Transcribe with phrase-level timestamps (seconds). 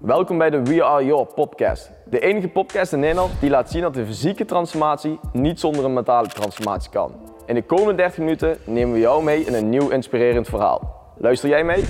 [0.00, 1.90] Welkom bij de We Are Your podcast.
[2.06, 5.92] De enige podcast in Nederland die laat zien dat de fysieke transformatie niet zonder een
[5.92, 7.32] mentale transformatie kan.
[7.46, 11.12] In de komende 30 minuten nemen we jou mee in een nieuw inspirerend verhaal.
[11.18, 11.84] Luister jij mee?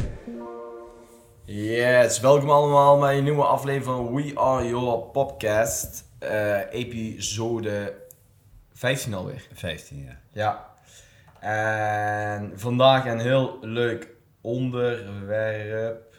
[1.44, 6.04] Yes, welkom allemaal bij een nieuwe aflevering van We Are Your podcast.
[6.18, 7.94] Eh, episode
[8.72, 9.46] 15 alweer.
[9.52, 10.16] 15, ja.
[10.32, 10.68] Ja.
[11.40, 14.08] En vandaag een heel leuk
[14.40, 16.09] onderwerp.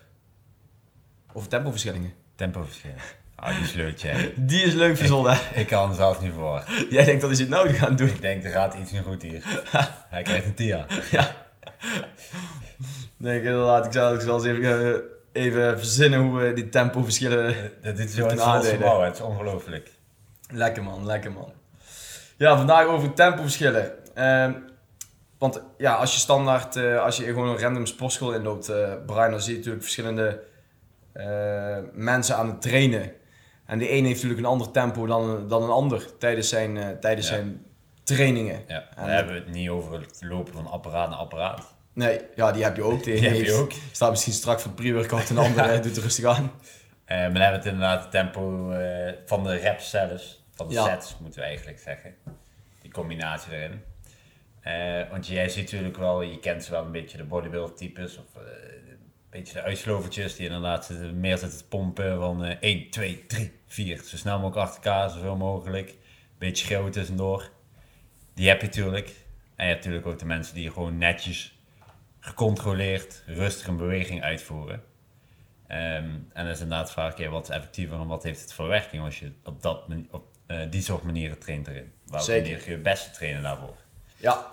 [1.34, 2.13] Over tempoverschillingen.
[2.36, 2.97] Tempoverschillen.
[3.36, 4.33] Ah, die is leuk, jij.
[4.51, 5.38] Die is leuk verzonnen.
[5.54, 6.64] Ik kan hem zelf niet voor.
[6.89, 8.07] Jij denkt dat hij het nou gaat doen.
[8.07, 9.43] Ik denk, er gaat iets niet goed hier.
[10.10, 10.86] Hij krijgt een tia.
[11.11, 11.36] Ja.
[13.18, 13.86] Nee, ik inderdaad.
[13.86, 14.93] Ik zal, ik zal eens even,
[15.33, 19.04] eh, even verzinnen hoe we die tempoverschillen Dat is zo aandelen.
[19.04, 19.91] het is ongelooflijk.
[20.50, 21.52] Lekker man, lekker man.
[22.38, 24.16] Ja, vandaag over tempoverschillen.
[24.16, 24.54] Ehm,
[25.38, 29.32] want ja, als je standaard, eh, als je gewoon een random sportschool inloopt, eh Brian,
[29.32, 30.36] dan zie je natuurlijk verschillende eh,
[31.93, 33.11] mensen aan het trainen.
[33.66, 36.89] En de een heeft natuurlijk een ander tempo dan, dan een ander tijdens zijn, eh,
[36.89, 37.33] tijdens Ja.
[37.33, 37.66] zijn
[38.03, 38.63] trainingen.
[38.67, 41.75] Ja, En- dan hebben we het niet over het lopen van apparaat naar apparaat.
[41.94, 43.03] Nee, ja, die heb je ook.
[43.03, 43.72] Die, Die heb je ook.
[43.91, 46.52] Staat misschien strak voor het pre-workout en de andere doet er rustig aan.
[47.05, 50.44] Eh, maar dan hebben we het inderdaad het tempo eh, van de reps zelfs.
[50.55, 50.85] Van de Ja.
[50.85, 52.13] sets, moeten we eigenlijk zeggen.
[52.81, 53.81] Die combinatie erin.
[54.61, 58.17] Eh, want jij ziet natuurlijk wel, je kent wel een beetje de bodybuilder types.
[58.17, 58.41] Of eh,
[59.31, 63.51] beetje de uitslovertjes die inderdaad zitten, meer zitten te pompen van eh 1, 2, 3,
[63.67, 64.01] 4.
[64.03, 65.95] Zo snel mogelijk achter elkaar, zoveel mogelijk.
[66.38, 67.49] Beetje schreeuwen tussendoor.
[68.33, 69.07] Die heb je natuurlijk.
[69.55, 71.59] En je hebt natuurlijk ook de mensen die gewoon netjes,
[72.19, 74.83] gecontroleerd, rustig een beweging uitvoeren.
[75.67, 78.67] Ehm, en dan is inderdaad vaak keer wat is effectiever en wat heeft het voor
[78.67, 81.91] werking als je op, dat, op eh, die soort manieren traint erin.
[82.05, 82.66] Welke Zeker.
[82.66, 83.75] je het beste trainen daarvoor?
[84.17, 84.45] Ja.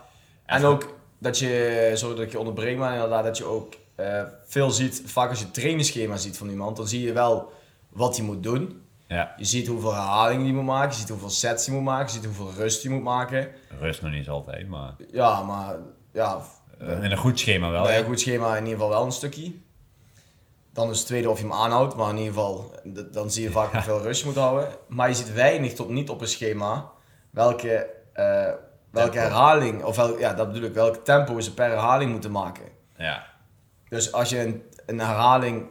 [0.47, 4.23] En ook dat je, sorry dat ik je onderbreek, maar inderdaad dat je ook eh,
[4.47, 7.53] veel ziet, vaak als je het trainingsschema ziet van iemand, dan zie je wel
[7.89, 8.83] wat hij moet doen.
[9.07, 12.07] Ja, Je ziet hoeveel herhalingen hij moet maken, je ziet hoeveel sets hij moet maken,
[12.07, 13.49] je ziet hoeveel rust hij moet maken.
[13.81, 15.77] rust nog niet eens altijd, maar Ja, maar
[16.13, 16.41] ja,
[16.79, 17.83] eh, in een goed schema wel.
[17.83, 17.99] bij ja.
[17.99, 19.53] een goed schema in ieder geval wel een stukje.
[20.73, 22.75] Dan is het tweede of je hem aanhoudt, maar in ieder geval,
[23.13, 24.69] dan zie je vaak hoeveel rust je moet houden.
[24.89, 26.91] Maar je ziet weinig tot niet op een schema
[27.31, 28.53] welke, eh,
[28.91, 32.65] welke herhaling, of wel, ja, dat bedoel ik, welk tempo ze per herhaling moeten maken.
[32.97, 33.27] Ja,
[33.89, 35.67] Dus als je een, een herhaling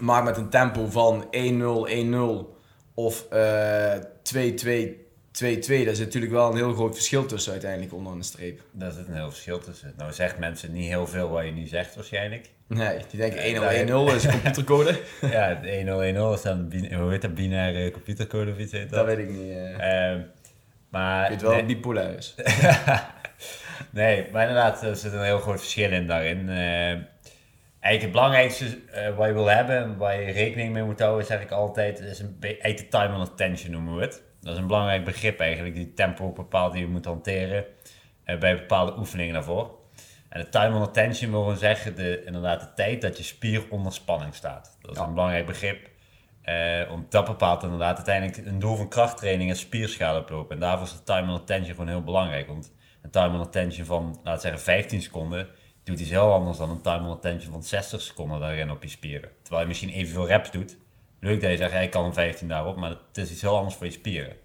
[0.00, 2.54] maakt met een tempo van 1-0, 1-0
[2.94, 3.94] of eh
[4.34, 8.60] 2-2, 2-2, daar zit natuurlijk wel een heel groot verschil tussen uiteindelijk onder de streep.
[8.72, 9.94] daar zit een heel verschil tussen.
[9.96, 12.50] Nou zegt mensen niet heel veel wat je nu zegt waarschijnlijk.
[12.66, 14.90] Nee, die denken 1-0, Nee, 1-0 is een computercode.
[15.20, 19.16] ja, het 1010 is dan, hoe heet dat, binaire computercode of iets heet dat dat?
[19.16, 19.50] weet ik niet.
[19.50, 20.10] eh.
[20.10, 20.20] Ehm,
[20.88, 22.34] maar ik weet wel nee- bipolair is.
[23.94, 26.48] Nee, maar inderdaad, er zit een heel groot verschil in daarin.
[26.48, 26.56] Eh,
[27.80, 31.26] eigenlijk het belangrijkste eh, wat je wil hebben en waar je rekening mee moet houden,
[31.26, 34.22] zeg ik altijd, is een be- eigenlijk de time on attention noemen we het.
[34.40, 37.64] Dat is een belangrijk begrip eigenlijk, die tempo bepaalt die je moet hanteren
[38.24, 39.78] eh, bij bepaalde oefeningen daarvoor.
[40.28, 43.62] En de time on attention wil gewoon zeggen, de, inderdaad de tijd dat je spier
[43.70, 44.76] onder spanning staat.
[44.80, 45.04] Dat is Ja.
[45.04, 45.88] een belangrijk begrip.
[46.42, 50.54] Eh om dat bepaalt inderdaad uiteindelijk een doel van krachttraining en spierschade oplopen.
[50.54, 52.46] En daarvoor is de time on attention gewoon heel belangrijk.
[52.46, 52.72] Want
[53.04, 55.48] een time on attention van, laten zeggen, 15 seconden,
[55.84, 58.88] doet iets heel anders dan een time on attention van 60 seconden daarin op je
[58.88, 59.30] spieren.
[59.42, 60.76] Terwijl je misschien evenveel reps doet.
[61.20, 63.74] Leuk dat je zegt, ik kan een 15 daarop, maar het is iets heel anders
[63.74, 64.36] voor je spieren.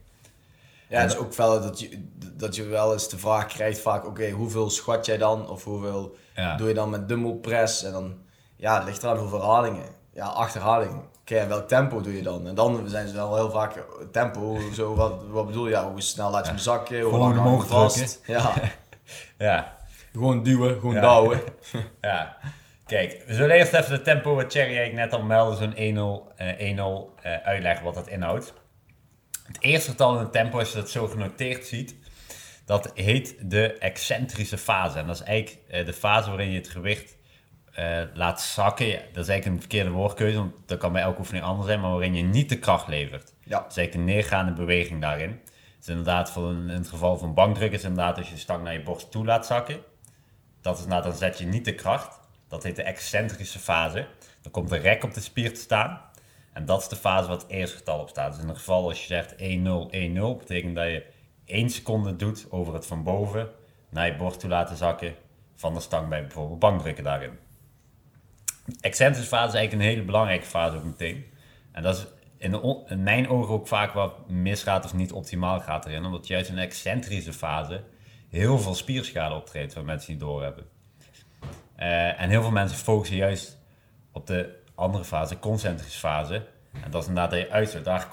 [0.90, 4.06] Ja, het is ook wel dat je, dat je wel eens de vraag krijgt vaak,
[4.06, 5.50] oké, hoeveel squat jij dan?
[5.50, 6.58] Of hoeveel Ja.
[6.58, 7.84] doe je dan met dumbbell press?
[7.84, 8.18] En dan,
[8.56, 9.90] ja, het ligt eraan hoeveel herhalingen.
[10.14, 11.03] Ja, acht herhalingen.
[11.22, 12.47] Oké, en welk tempo doe je dan?
[12.47, 15.72] En dan zijn ze wel heel vaak eh, tempo, zo, wat, wat bedoel je?
[15.72, 17.02] Ja, hoe snel laat je hem zakken?
[17.02, 18.22] Hoe lang omhoog vast?
[18.25, 18.53] Ja,
[19.38, 19.78] Ja,
[20.12, 21.42] gewoon duwen, gewoon douwen.
[22.02, 22.38] ja.
[22.86, 26.36] Kijk, we zullen eerst even de tempo wat Cherry eigenlijk net al meldde, zo'n 1-0
[26.36, 28.53] eh, 1-0 eh, uitleggen wat dat inhoudt.
[29.48, 31.96] Het eerste getal in het tempo, als je dat zo genoteerd ziet,
[32.66, 35.00] dat heet de excentrische fase.
[35.00, 37.18] En dat is eigenlijk eh, de fase waarin je het gewicht
[37.79, 38.85] eh, laat zakken.
[38.85, 41.80] Ja, dat is eigenlijk een verkeerde woordkeuze, want dat kan bij elke oefening anders zijn,
[41.80, 43.33] maar waarin je niet de kracht levert.
[43.44, 45.39] Ja, Dat is eigenlijk een neergaande beweging daarin.
[45.81, 48.63] Is inderdaad, voor een, in het geval van bankdruk, is inderdaad als je de stang
[48.63, 49.80] naar je borst toe laat zakken.
[50.62, 52.19] Dat is inderdaad, dan zet je niet de kracht.
[52.48, 54.07] Dat heet de excentrische fase.
[54.42, 56.01] Dan komt de rek op de spier te staan.
[56.54, 58.31] En dat is de fase waar het eerste getal op staat.
[58.31, 61.06] Dus in het geval als je zegt 1-0, 1-0, betekent dat je
[61.45, 63.50] 1 seconde doet over het van boven
[63.89, 65.15] naar je borst toe laten zakken
[65.56, 67.48] van de stang bij bijvoorbeeld bankdrukken daarin.
[68.81, 71.25] Excentrische fase is eigenlijk een hele belangrijke fase ook meteen.
[71.71, 72.06] En dat is
[72.38, 76.06] in, de mijn ogen ook vaak wat misgaat of niet optimaal gaat erin.
[76.06, 77.83] Omdat juist in een excentrische fase
[78.30, 80.66] heel veel spierschade optreedt waar mensen niet doorhebben.
[81.75, 83.57] Eh en heel veel mensen focussen juist
[84.12, 86.45] op de andere fase, de concentrische fase.
[86.83, 87.86] En dat is inderdaad dat je uitstoot.
[87.86, 88.07] Daar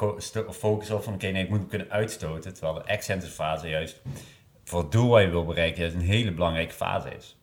[0.52, 2.54] focus op van, oké, nee, ik moet kunnen uitstoten.
[2.54, 4.00] Terwijl de excentrische fase juist
[4.64, 7.36] voor het doel wat je wil bereiken, juist een hele belangrijke fase is.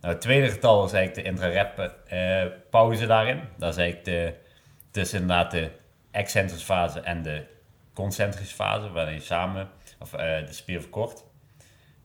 [0.00, 3.40] Nou, het tweede getal is eigenlijk de intra-rep uh, pauze daarin.
[3.56, 4.34] Dat is eigenlijk de,
[4.90, 5.70] tussen inderdaad de
[6.10, 7.44] excentrische fase en de
[7.94, 9.68] concentrische fase, waarin je samen
[9.98, 11.24] of, uh, de spier verkort.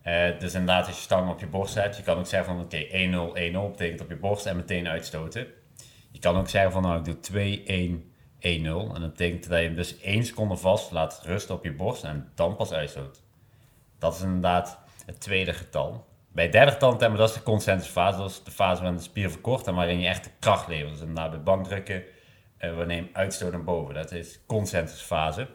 [0.04, 2.64] Uh, dus inderdaad, als je stang op je borst hebt, je kan ook zeggen van
[2.64, 5.48] oké, okay, 1-0, 1-0 betekent op je borst en meteen uitstoten.
[6.12, 8.04] Je kan ook zeggen van nou, ik doe 2, 1,
[8.40, 8.46] 1-0.
[8.46, 12.04] En dat betekent dat je hem dus 1 seconde vast laat rusten op je borst
[12.04, 13.22] en dan pas uitstoot.
[14.00, 16.06] Dat is inderdaad het tweede getal.
[16.36, 18.18] Bij het derde getal hebben dat is de concentrische fase.
[18.18, 20.92] Dat is de fase waarin de spier verkort en waarin je echt de kracht levert.
[20.92, 22.04] Dus inderdaad bij bankdrukken,
[22.60, 23.94] uh, wanneer je uitstoot naar boven.
[23.94, 25.48] Dat is concentrische fase.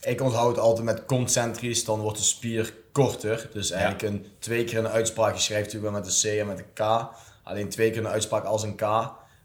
[0.00, 3.48] Ik onthoud altijd met concentrisch, dan wordt de spier korter.
[3.52, 6.46] Dus eigenlijk een, twee keer een uitspraak, je schrijft natuurlijk wel met een C en
[6.46, 7.10] met een K.
[7.42, 8.82] Alleen twee keer een uitspraak als een K.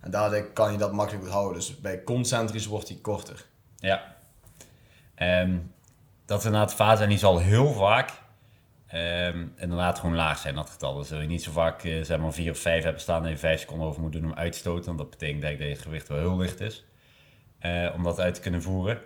[0.02, 1.54] En daardoor kan je dat makkelijk onthouden.
[1.54, 3.46] Dus bij concentrisch wordt die korter.
[3.78, 4.16] Ja.
[5.18, 5.74] Um,
[6.26, 8.24] dat is inderdaad fase en die zal heel vaak
[8.96, 10.94] um, inderdaad gewoon laag zijn, dat getal.
[10.94, 13.30] Dus wil je niet zo vaak uh, zeg maar 4 of 5 hebben staan en
[13.30, 14.86] je 5 seconden over moet doen om uitstoten.
[14.86, 16.86] Want dat betekent dat je gewicht wel heel licht is.
[17.62, 19.02] Uh, om dat uit te kunnen voeren.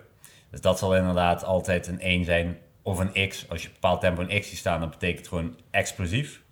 [0.50, 3.48] Dus dat zal inderdaad altijd een 1 zijn of een X.
[3.48, 6.42] Als je een bepaald tempo een X ziet staan, dan betekent het gewoon explosief.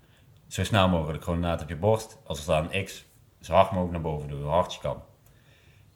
[0.46, 2.18] Zo snel mogelijk, gewoon inderdaad op je borst.
[2.26, 3.04] Als er staat een X,
[3.40, 5.02] zo hard mogelijk naar boven doen, hoe hard je kan.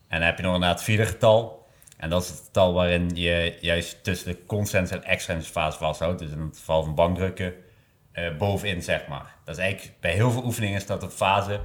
[0.08, 1.61] En dan heb je nog inderdaad het vierde getal.
[2.02, 6.18] En dat is het getal waarin je juist tussen de consens en extrinsic fase vasthoudt.
[6.18, 7.54] Dus in het geval van bankdrukken,
[8.14, 9.34] uh, bovenin zeg maar.
[9.44, 11.60] Dat is eigenlijk, bij heel veel oefeningen is dat een fase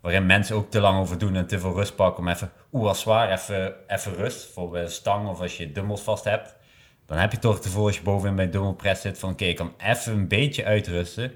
[0.00, 2.88] waarin mensen ook te lang over doen en te veel rust pakken om even, oeh,
[2.88, 4.52] als zwaar, even, even rust.
[4.52, 6.56] Voor een stang of als je dumbbells vast hebt.
[7.06, 9.56] Dan heb je toch gevoel als je bovenin bij dumbbell press zit van, oké, ik
[9.56, 11.32] kan even een beetje uitrusten.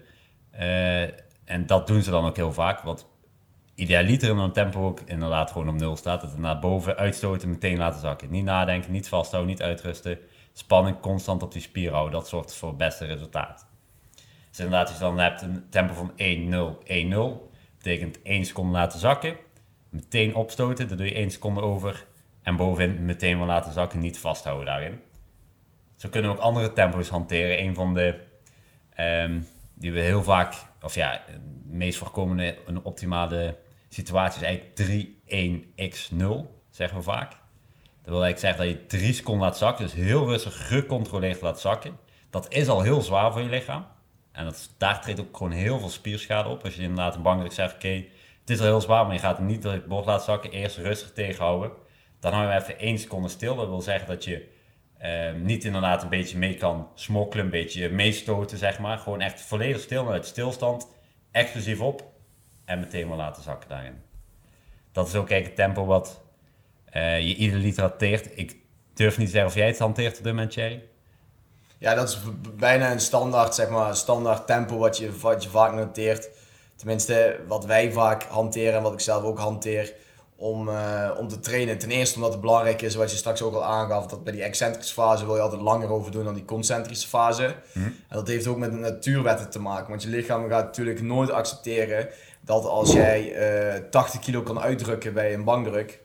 [0.54, 1.02] Uh,
[1.44, 2.80] en dat doen ze dan ook heel vaak.
[2.80, 3.06] Wat
[3.80, 6.20] idealiter in een tempo ook inderdaad gewoon op nul staat.
[6.20, 8.30] Dat naar boven uitstoten, meteen laten zakken.
[8.30, 10.18] Niet nadenken, niet vasthouden, niet uitrusten.
[10.52, 12.12] Spanning constant op die spier houden.
[12.12, 13.66] Dat zorgt voor het beste resultaat.
[14.48, 18.98] Dus inderdaad, als je dan hebt een tempo van 1-0, 1-0 betekent 1 seconde laten
[18.98, 19.36] zakken,
[19.88, 22.06] meteen opstoten, dan doe je 1 seconde over
[22.42, 25.00] en bovenin meteen wel laten zakken, niet vasthouden daarin.
[25.96, 27.62] Zo kunnen we ook andere tempo's hanteren.
[27.62, 28.20] Een van de
[28.98, 33.56] um, die we heel vaak, of ja, de meest voorkomende een optimale
[33.94, 37.30] situatie is eigenlijk 3-1-x-0, zeggen we vaak.
[38.02, 41.60] Dat wil eigenlijk zeggen dat je 3 seconden laat zakken, dus heel rustig gecontroleerd laat
[41.60, 41.98] zakken.
[42.30, 43.86] Dat is al heel zwaar voor je lichaam.
[44.32, 46.64] En dat, daar treedt ook gewoon heel veel spierschade op.
[46.64, 48.04] Als je inderdaad een bankdruk zegt, oké,
[48.40, 50.50] het is al heel zwaar, maar je gaat hem niet door het bord laten zakken.
[50.50, 51.70] Eerst rustig tegenhouden.
[52.20, 53.56] Dan hou je even 1 seconde stil.
[53.56, 54.48] Dat wil zeggen dat je
[55.02, 58.98] uh, niet inderdaad een beetje mee kan smokkelen, een beetje meestoten, zeg maar.
[58.98, 60.88] Gewoon echt volledig stil, uit stilstand,
[61.30, 62.09] explosief op
[62.70, 64.02] en meteen maar laten zakken daarin.
[64.92, 66.20] Dat is ook eigenlijk het tempo wat
[66.96, 68.38] uh, je ieder liter hanteert.
[68.38, 68.56] Ik
[68.94, 70.54] durf niet te zeggen of jij het hanteert op dit moment.
[71.78, 72.18] Ja, dat is
[72.56, 76.28] bijna een standaard, zeg maar, standaard tempo wat je, wat je vaak noteert.
[76.76, 79.94] Tenminste, wat wij vaak hanteren en wat ik zelf ook hanteer
[80.36, 81.78] om, uh, om te trainen.
[81.78, 84.42] Ten eerste omdat het belangrijk is, wat je straks ook al aangaf, dat bij die
[84.42, 87.54] excentrische fase wil je altijd langer over doen dan die concentrische fase.
[87.72, 87.84] Mhm.
[87.84, 89.88] En dat heeft ook met de natuurwetten te maken.
[89.88, 92.08] Want je lichaam gaat natuurlijk nooit accepteren
[92.40, 96.00] dat als jij uh, eh, 80 kilo kan uitdrukken bij een bankdruk,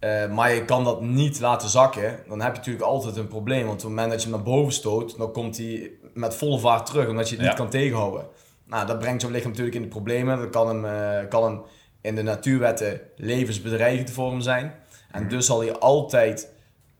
[0.00, 3.66] uh, maar je kan dat niet laten zakken, dan heb je natuurlijk altijd een probleem.
[3.66, 6.58] Want op het moment dat je hem naar boven stoot, dan komt hij met volle
[6.58, 8.26] vaart terug, omdat je het niet kan tegenhouden.
[8.66, 10.38] Nou, dat brengt zo'n lichaam natuurlijk in de problemen.
[10.38, 11.62] Dat kan hem, kan hem
[12.00, 14.74] in de natuurwetten levensbedreigend voor hem zijn.
[15.10, 16.48] En dus zal hij altijd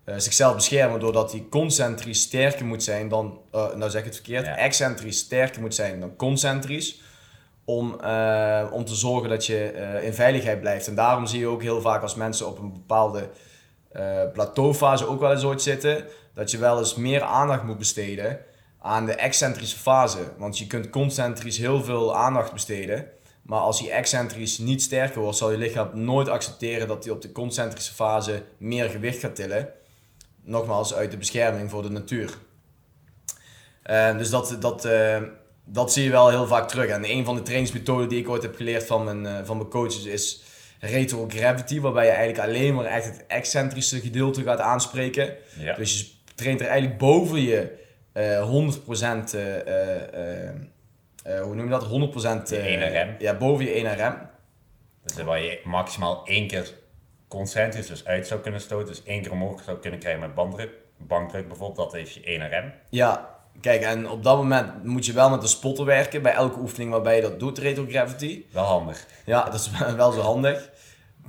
[0.07, 4.47] uh, zichzelf beschermen doordat hij concentrisch sterker moet zijn dan, nou zeg ik het verkeerd,
[4.47, 4.57] ja.
[4.57, 7.01] excentrisch sterker moet zijn dan concentrisch.
[7.65, 10.87] Om, uh, om te zorgen dat je in veiligheid blijft.
[10.87, 13.29] En daarom zie je ook heel vaak als mensen op een bepaalde
[14.33, 16.05] plateaufase ook wel eens ooit zitten,
[16.35, 18.39] dat je wel eens meer aandacht moet besteden
[18.79, 20.19] aan de excentrische fase.
[20.39, 23.07] Want je kunt concentrisch heel veel aandacht besteden.
[23.43, 27.23] Maar als hij excentrisch niet sterker wordt, zal je lichaam nooit accepteren dat hij op
[27.23, 29.69] de concentrische fase meer gewicht gaat tillen.
[30.45, 32.39] Nogmaals, uit de bescherming voor de natuur.
[34.17, 34.89] Dus dat, dat,
[35.65, 36.87] dat zie je wel heel vaak terug.
[36.87, 39.69] En een van de trainingsmethoden die ik ooit heb geleerd van mijn, uh, van mijn
[39.69, 40.43] coaches is
[40.81, 45.37] retrogravity, waarbij je eigenlijk alleen maar echt het excentrische gedeelte gaat aanspreken.
[45.59, 45.75] Ja.
[45.75, 47.81] Dus je traint er eigenlijk boven je
[48.15, 49.37] 100%
[51.27, 51.85] uh, hoe noem je dat?
[52.49, 53.15] 100% uh, rem.
[53.19, 54.15] Ja, boven je 1 rem.
[55.05, 56.75] Dus waar je maximaal één keer
[57.29, 58.87] concentrisch dus uit zou kunnen stoten.
[58.87, 60.71] Dus één keer omhoog zou kunnen krijgen met banddruk.
[60.97, 62.73] Bankdruk bijvoorbeeld, dat is je 1 rem.
[62.91, 66.59] Ja, kijk, en op dat moment moet je wel met de spotter werken bij elke
[66.59, 68.45] oefening waarbij je dat doet, retrogravity.
[68.53, 69.07] Wel handig.
[69.25, 70.71] Ja, dat is wel zo handig.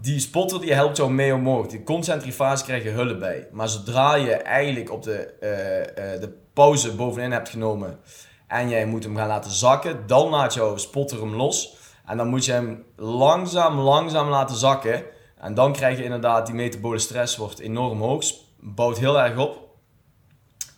[0.01, 1.67] die spotter die helpt jou mee omhoog.
[1.67, 3.47] Die concentric fase krijg je hullen bij.
[3.51, 7.99] Maar zodra je eigenlijk op de, eh, eh, de pauze bovenin hebt genomen
[8.47, 11.77] en jij moet hem gaan laten zakken, dan laat jouw spotter hem los.
[12.05, 15.03] En dan moet je hem langzaam, langzaam laten zakken.
[15.37, 18.25] En dan krijg je inderdaad die metabole stress wordt enorm hoog,
[18.59, 19.57] bouwt heel erg op.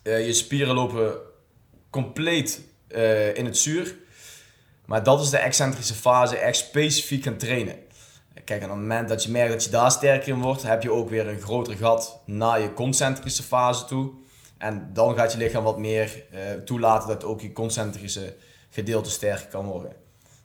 [0.04, 1.16] Eh, je spieren lopen
[1.96, 3.96] compleet eh, in het zuur.
[4.86, 7.76] Maar dat is de excentrische fase, echt specifiek gaan trainen.
[8.44, 10.84] Kijk, en op het moment dat je merkt dat je daar sterker in wordt, heb
[10.84, 14.12] je ook weer een groter gat naar je concentrische fase toe.
[14.58, 18.36] En dan gaat je lichaam wat meer uh, toelaten dat ook je concentrische
[18.70, 19.92] gedeelte sterker kan worden.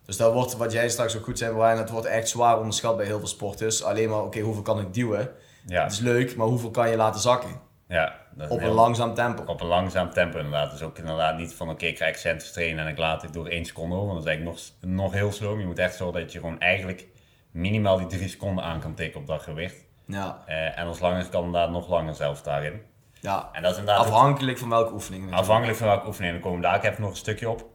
[0.05, 2.97] Dus dat wordt, wat jij straks ook goed zei Brian, het wordt echt zwaar onderschat
[2.97, 3.83] bij heel veel sporters.
[3.83, 5.29] Alleen maar, oké, hoeveel kan ik duwen?
[5.65, 5.83] Ja.
[5.83, 7.70] Het is leuk, maar hoeveel kan je laten zakken?
[7.91, 8.15] Ja,
[8.49, 9.43] op een langzaam tempo.
[9.45, 10.71] Op een langzaam tempo inderdaad.
[10.71, 13.47] Dus ook inderdaad niet van oké, ik ga excentrisch trainen en ik laat het door
[13.47, 14.07] één seconde over.
[14.07, 15.59] Want dat is eigenlijk nog, nog heel slow.
[15.59, 17.07] Je moet echt zorgen dat je gewoon eigenlijk
[17.51, 19.85] minimaal die drie seconden aan kan tikken op dat gewicht.
[20.05, 20.43] Ja.
[20.47, 22.81] Uh, en als langer kan inderdaad nog langer zelf daarin.
[23.13, 25.33] Ja, en dat is inderdaad afhankelijk van welke oefening.
[25.33, 26.33] Afhankelijk van welke oefening.
[26.33, 27.65] Dan komen daar ik even nog een stukje op.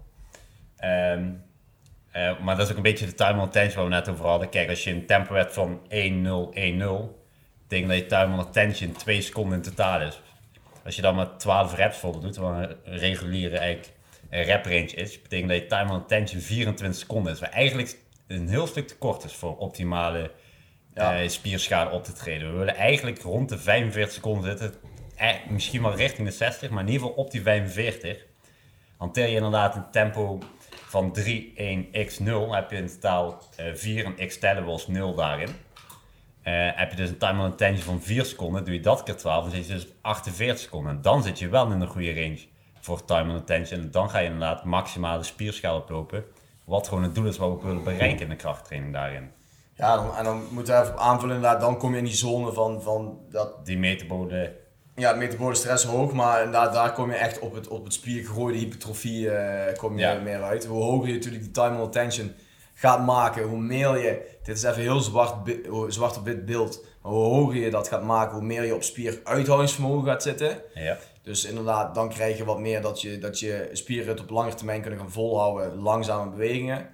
[0.85, 1.44] Um,
[2.16, 4.26] uh, maar dat is ook een beetje de time on tension waar we net over
[4.26, 4.49] hadden.
[4.49, 5.88] Kijk, als je een tempo hebt van 1-0,
[7.66, 10.20] 1-0, betekent dat je time on tension 2 seconden in totaal is.
[10.85, 13.92] Als je dan maar 12 reps vol doet, wat een reguliere eigenlijk
[14.30, 17.40] rep range is, betekent dat je time on tension 24 seconden is.
[17.40, 17.96] Wat eigenlijk
[18.26, 20.30] een heel stuk te kort is voor optimale
[20.94, 21.23] ja.
[21.23, 22.52] uh, spierschade op te treden.
[22.52, 24.80] We willen eigenlijk rond de 45 seconden zitten.
[25.16, 28.25] Eh, misschien wel richting de 60, maar in ieder geval op die 45.
[28.96, 30.38] Hanteer je inderdaad een tempo
[30.70, 35.14] van 3, 1, x 0, heb je in totaal uh, 4 en x was 0
[35.14, 35.49] daarin.
[36.49, 39.17] Uh, heb je dus een time on attention van 4 seconden, doe je dat keer
[39.17, 40.93] 12, dan zit je dus op 48 seconden.
[40.93, 42.38] En dan zit je wel in een goede range
[42.81, 43.81] voor time on attention.
[43.81, 46.25] En dan ga je inderdaad maximale spierschaal oplopen.
[46.65, 49.31] Wat gewoon het doel is wat we ook willen bereiken in de krachttraining daarin.
[49.75, 52.53] Ja, dan, en dan moeten we even aanvullen inderdaad, dan kom je in die zone
[52.53, 53.67] van, van dat...
[53.67, 54.57] Die metabole...
[54.95, 58.59] Ja, metabole stress hoog, maar inderdaad daar kom je echt op het, op het spiergroeide
[58.59, 60.65] hypertrofie uh, kom je meer uit.
[60.65, 62.35] Hoe hoger je natuurlijk die time on attention
[62.78, 65.35] gaat maken, hoe meer je, dit is even heel zwart,
[65.88, 68.83] zwart op wit beeld, maar hoe hoger je dat gaat maken, hoe meer je op
[68.83, 70.62] spieruithoudingsvermogen gaat zitten.
[70.75, 70.99] Ja.
[71.23, 74.54] Dus inderdaad, dan krijg je wat meer dat je, dat je spieren het op lange
[74.54, 76.88] termijn kunnen gaan volhouden, langzame bewegingen.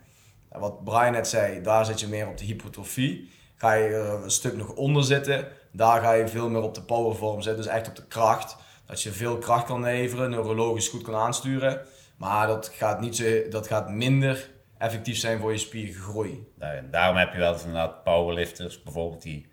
[0.48, 3.30] En wat Brian net zei, daar zit je meer op de hypertrofie.
[3.56, 6.82] Ga je er een stuk nog onder zitten, daar ga je veel meer op de
[6.82, 8.56] powervorm zitten, dus echt op de kracht.
[8.86, 11.80] Dat je veel kracht kan leveren, neurologisch goed kan aansturen.
[12.16, 14.50] Maar dat gaat, niet zo, dat gaat minder
[14.82, 16.52] effectief zijn voor je spiergroei.
[16.90, 19.46] Daarom heb je wel eens inderdaad powerlifters bijvoorbeeld die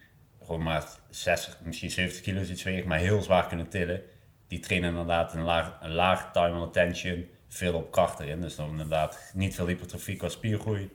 [0.43, 4.01] gewoon maar 60, misschien 70 kilo iets wegen, maar heel zwaar kunnen tillen.
[4.48, 8.41] Die trainen inderdaad een laag, een laag time on attention, veel op kracht erin.
[8.41, 10.89] Dus dan inderdaad niet veel hypertrofie qua spiergroei,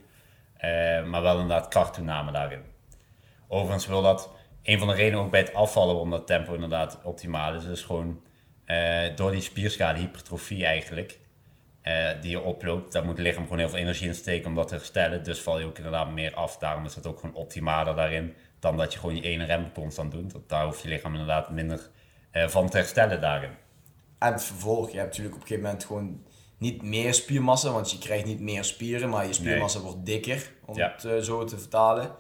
[0.57, 2.63] eh, maar wel inderdaad krachttoename daarin.
[3.49, 4.31] Overigens wil dat,
[4.63, 7.83] een van de redenen ook bij het afvallen om dat tempo inderdaad optimaal is, is
[7.83, 8.23] gewoon
[8.65, 11.19] eh, door die spierschade, hypertrofie eigenlijk,
[11.85, 14.55] uh, die je oploopt, daar moet het lichaam gewoon heel veel energie in steken om
[14.55, 15.25] dat te herstellen.
[15.25, 16.59] Dus val je ook inderdaad meer af.
[16.59, 20.13] Daarom is het ook gewoon optimaler daarin dan dat je gewoon je ene rem constant
[20.13, 20.33] doet.
[20.33, 21.91] Want daar hoeft je lichaam inderdaad minder
[22.33, 23.51] uh, van te herstellen daarin.
[24.19, 26.23] En het vervolg, je hebt natuurlijk op een gegeven moment gewoon
[26.59, 30.79] niet meer spiermassa, want je krijgt niet meer spieren, maar je spiermassa wordt dikker, om
[30.79, 32.11] het uh, zo te vertalen.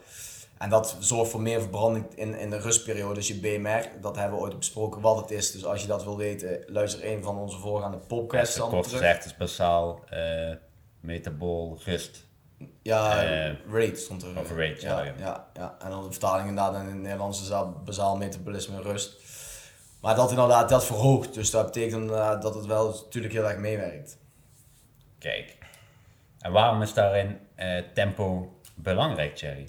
[0.58, 3.14] En dat zorgt voor meer verbranding in, in de rustperiode.
[3.14, 5.50] Dus je BMR, dat hebben we ooit besproken wat het is.
[5.50, 9.25] Dus als je dat wil weten, luister een van onze voorgaande podcasts dan Kort gezegd
[9.25, 10.54] is basaal, uh,
[11.00, 12.26] metabol, rust.
[12.82, 14.40] Ja, uh, rate stond er.
[14.40, 15.76] Of rate, ja, ja, ja.
[15.78, 17.49] En dan de vertaling inderdaad in het Nederlands is
[17.84, 19.23] basaal metabolisme rust.
[20.00, 21.34] Maar dat inderdaad dat verhoogt.
[21.34, 24.18] Dus dat betekent uh, dat het wel natuurlijk heel erg meewerkt.
[25.18, 25.56] Kijk.
[26.38, 29.68] En waarom is daarin uh, tempo belangrijk, Jerry?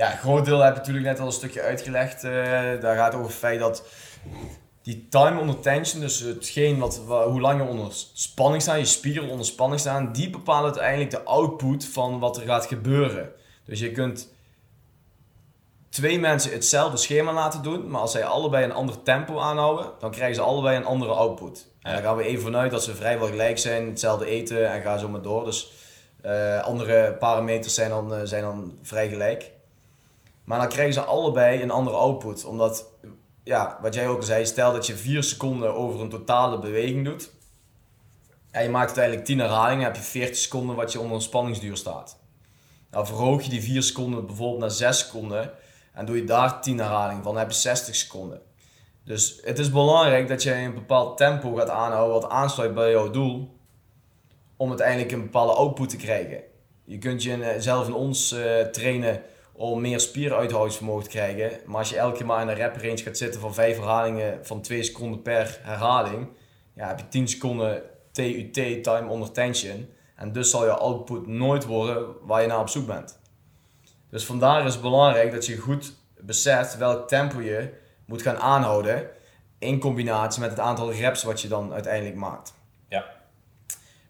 [0.00, 2.24] Ja, een groot deel heb ik natuurlijk net al een stukje uitgelegd.
[2.24, 2.30] Uh,
[2.80, 3.84] daar gaat over het feit dat
[4.82, 9.28] die time under tension, dus hetgeen wat, hoe lang je onder spanning staat, je spieren
[9.28, 13.32] onder spanning staan, die bepalen uiteindelijk de output van wat er gaat gebeuren.
[13.64, 14.32] Dus je kunt
[15.88, 20.10] twee mensen hetzelfde schema laten doen, maar als zij allebei een ander tempo aanhouden, dan
[20.10, 21.66] krijgen ze allebei een andere output.
[21.82, 24.98] En dan gaan we even vanuit dat ze vrijwel gelijk zijn, hetzelfde eten en ga
[24.98, 25.44] zo maar door.
[25.44, 25.72] Dus
[26.24, 29.58] uh, andere parameters zijn dan, uh, zijn dan vrij gelijk.
[30.50, 32.44] Maar dan krijgen ze allebei een andere output.
[32.44, 32.86] Omdat,
[33.44, 37.30] ja, wat jij ook zei, stel dat je 4 seconden over een totale beweging doet.
[38.50, 41.76] En je maakt uiteindelijk 10 herhalingen, heb je 40 seconden wat je onder een spanningsduur
[41.76, 42.18] staat.
[42.90, 45.50] Nou verhoog je die 4 seconden bijvoorbeeld naar 6 seconden
[45.92, 48.42] en doe je daar 10 herhalingen van, dan heb je 60 seconden.
[49.04, 53.10] Dus het is belangrijk dat je een bepaald tempo gaat aanhouden wat aansluit bij jouw
[53.10, 53.56] doel,
[54.56, 56.42] om uiteindelijk een bepaalde output te krijgen.
[56.84, 59.22] Je kunt je zelf in ons uh, trainen
[59.60, 61.60] om meer spieruithoudingsvermogen te krijgen.
[61.66, 64.46] Maar als je elke keer maar in een rep range gaat zitten van 5 herhalingen
[64.46, 66.28] van 2 seconden per herhaling,
[66.74, 69.88] ja, heb je 10 seconden TUT, time under tension.
[70.16, 73.18] En dus zal je output nooit worden waar je naar op zoek bent.
[74.10, 77.74] Dus vandaar is het belangrijk dat je goed beseft welk tempo je
[78.04, 79.10] moet gaan aanhouden
[79.58, 82.54] in combinatie met het aantal reps wat je dan uiteindelijk maakt.
[82.88, 83.04] Ja.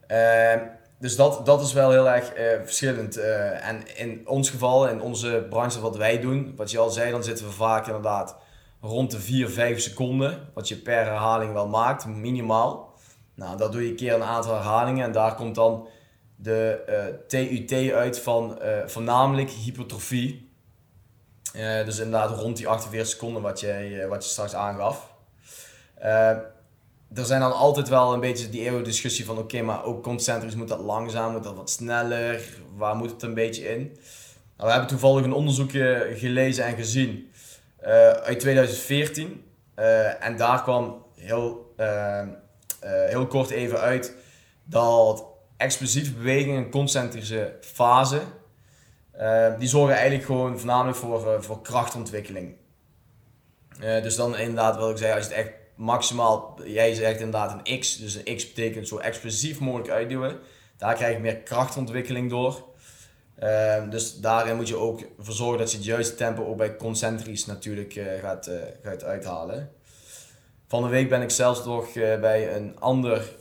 [0.08, 0.62] Uh,
[1.00, 3.18] dus dat, dat is wel heel erg uh, verschillend.
[3.18, 7.10] Uh, en in ons geval, in onze branche wat wij doen, wat je al zei,
[7.10, 8.36] dan zitten we vaak inderdaad
[8.80, 10.48] rond de 4, 5 seconden.
[10.54, 12.94] Wat je per herhaling wel maakt, minimaal.
[13.34, 15.88] Nou, dat doe je een keer een aantal herhalingen en daar komt dan
[16.36, 20.52] de TUT uit van voornamelijk hypertrofie.
[21.84, 25.14] dus inderdaad rond die 48 seconden wat, jij, wat je straks aangaf
[27.14, 30.54] er zijn dan altijd wel een beetje die eeuwige discussie van oké, maar ook concentrisch
[30.54, 32.42] moet dat langzaam, moet dat wat sneller,
[32.76, 33.78] waar moet het een beetje in?
[34.56, 37.30] Nou, we hebben toevallig een onderzoekje gelezen en gezien
[37.82, 39.44] uh, uit 2014
[39.78, 42.22] uh, eh, en daar kwam heel, uh,
[42.82, 44.14] heel kort even uit
[44.64, 45.24] dat
[45.56, 48.20] explosieve bewegingen, concentrische fase,
[49.58, 52.54] die zorgen eigenlijk gewoon voornamelijk voor, voor krachtontwikkeling.
[53.78, 57.78] dus dan inderdaad wil ik zeggen, als je het echt maximaal, jij zegt inderdaad een
[57.78, 60.38] X, dus een X betekent zo explosief mogelijk uitduwen.
[60.76, 62.68] Daar krijg je meer krachtontwikkeling door.
[63.42, 66.76] Uh, dus daarin moet je ook ervoor zorgen dat je het juiste tempo ook bij
[66.76, 69.72] concentrisch natuurlijk uh, gaat, uh, gaat uithalen.
[70.66, 73.38] Van de week ben ik zelfs nog uh, bij een ander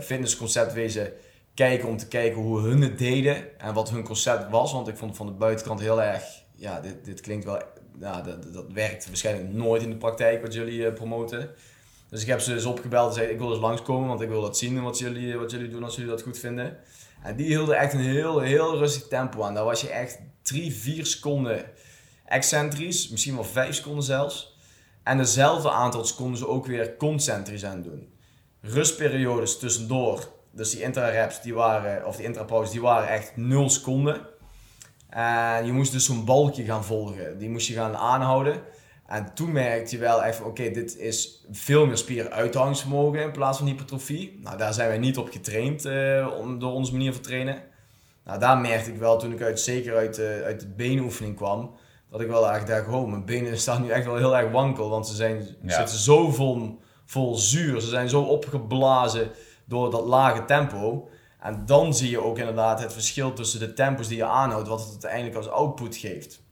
[0.00, 1.12] fitnessconcept wezen
[1.54, 4.72] kijken om te kijken hoe hun het deden en wat hun concept was.
[4.72, 7.62] Want ik vond van de buitenkant heel erg, ja, dit, dit klinkt wel,
[7.98, 11.50] ja, dat, dat werkt waarschijnlijk nooit in de praktijk wat jullie promoten.
[12.10, 14.40] Dus ik heb ze dus opgebeld en zei ik wil dus langskomen, want ik wil
[14.40, 16.76] dat zien wat jullie, wat jullie doen als jullie dat goed vinden.
[17.22, 19.54] En die hielden echt een heel, heel rustig tempo aan.
[19.54, 21.64] Daar was je echt 3, 4 seconden
[22.24, 24.58] excentrisch, misschien wel 5 seconden zelfs.
[25.02, 28.12] En dezelfde aantal seconden ze ook weer concentrisch aan doen.
[28.60, 34.20] Rustperiodes tussendoor, dus die intra-reps, die waren, of die intra die waren echt 0 seconden.
[35.08, 37.38] En je moest dus zo'n balkje gaan volgen.
[37.38, 38.62] Die moest je gaan aanhouden.
[39.10, 43.66] En toen merkte je wel even, oké, dit is veel meer spieruithoudingsvermogen in plaats van
[43.66, 44.38] hypertrofie.
[44.42, 47.62] Nou, daar zijn wij niet op getraind uh, door onze manier van trainen.
[48.24, 51.74] Nou, daar merkte ik wel toen ik uit, zeker uit, uh, uit de benoefening kwam,
[52.10, 54.88] dat ik wel echt dacht, oh, mijn benen staan nu echt wel heel erg wankel.
[54.88, 59.30] Want ze zijn, zitten zo vol, vol zuur, ze zijn zo opgeblazen
[59.64, 61.08] door dat lage tempo.
[61.40, 64.80] En dan zie je ook inderdaad het verschil tussen de tempos die je aanhoudt, wat
[64.80, 66.42] het uiteindelijk als output geeft.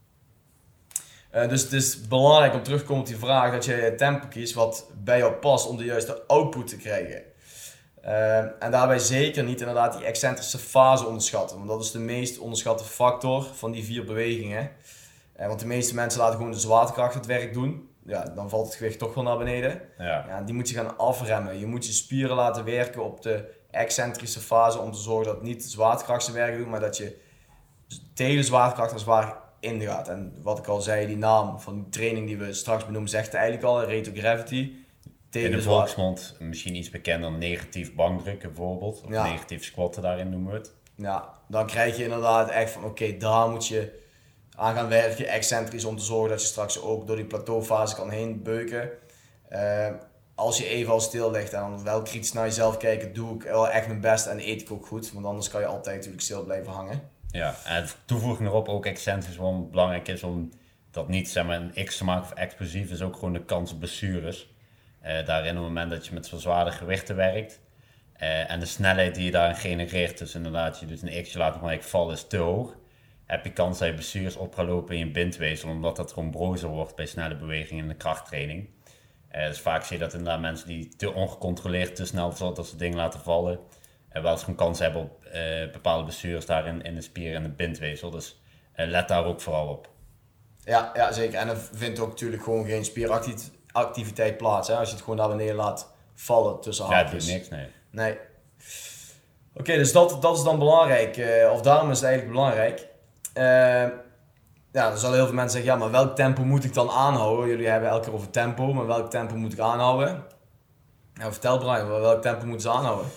[1.35, 3.97] Uh, dus het is belangrijk om terug te komen op die vraag dat je het
[3.97, 7.21] tempo kiest wat bij jou past om de juiste output te krijgen.
[8.05, 12.39] Uh, en daarbij zeker niet inderdaad die excentrische fase onderschatten, want dat is de meest
[12.39, 14.71] onderschatte factor van die vier bewegingen.
[15.39, 17.89] Uh, want de meeste mensen laten gewoon de zwaartekracht het werk doen.
[18.05, 19.81] Ja, dan valt het gewicht toch wel naar beneden.
[19.97, 20.25] Ja.
[20.27, 20.41] ja.
[20.41, 21.59] die moet je gaan afremmen.
[21.59, 25.63] Je moet je spieren laten werken op de excentrische fase om te zorgen dat niet
[25.63, 27.17] de zwaartekracht zijn werk doet, maar dat je
[28.13, 30.07] tegen de zwaartekracht als ware ingaat.
[30.07, 33.33] En wat ik al zei, die naam van die training die we straks benoemen, zegt
[33.33, 34.71] eigenlijk al, retogravity.
[35.31, 39.01] In de volksmond misschien iets bekender negatief bankdrukken bijvoorbeeld.
[39.01, 40.73] Of negatief squatten, daarin noemen we het.
[40.95, 43.99] Ja, dan krijg je inderdaad echt van, oké, daar moet je
[44.55, 48.09] aan gaan werken, excentrisch, om te zorgen dat je straks ook door die plateaufase kan
[48.09, 48.89] heen beuken.
[49.49, 49.87] Uh,
[50.35, 53.41] als je even al stil ligt en dan wel kritisch naar jezelf kijken, doe ik
[53.41, 55.11] wel echt mijn best en eet ik ook goed.
[55.11, 57.08] Want anders kan je altijd natuurlijk stil blijven hangen.
[57.31, 60.49] Ja, en toevoeging erop ook excentrisch, waarom belangrijk is om
[60.91, 63.71] dat niet zeg maar, een X te maken of explosief, is ook gewoon de kans
[63.71, 64.47] op blessures.
[65.05, 67.59] Uh, daarin op het moment dat je met zwaarder gewichten werkt
[68.21, 71.37] uh, en de snelheid die je daarin genereert, dus inderdaad je doet een X, je
[71.37, 72.75] laat nog vallen, is te hoog,
[73.25, 76.69] heb je kans dat je blessures op gaat lopen in je bindweefsel, omdat dat brozer
[76.69, 78.69] wordt bij snelle bewegingen in de krachttraining.
[79.35, 82.75] Uh, dus vaak zie je dat inderdaad mensen die te ongecontroleerd te snel dat ze
[82.75, 83.59] dingen laten vallen,
[84.09, 87.43] en wel eens een kans hebben op uh, bepaalde blessures daarin in de spier en
[87.43, 88.09] de bindweefsel.
[88.09, 88.41] Dus
[88.75, 89.89] uh, let daar ook vooral op.
[90.63, 91.39] Ja, ja, zeker.
[91.39, 94.67] En er vindt ook natuurlijk gewoon geen spieractiviteit plaats.
[94.67, 94.75] Hè?
[94.75, 97.25] Als je het gewoon naar beneden laat vallen tussen haakjes.
[97.25, 97.67] Ja, niks, nee.
[97.89, 98.17] Nee.
[99.53, 101.17] Oké, dus dat, dat is dan belangrijk.
[101.17, 102.87] Uh, of daarom is het eigenlijk belangrijk.
[104.71, 107.47] ja, dan zullen heel veel mensen zeggen, ja, maar welk tempo moet ik dan aanhouden?
[107.47, 110.23] Jullie hebben elke keer over tempo, maar welk tempo moet ik aanhouden?
[111.13, 113.07] Nou, vertel Brian, welk tempo moeten ze aanhouden?